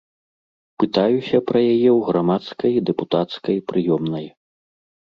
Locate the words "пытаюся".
0.83-1.37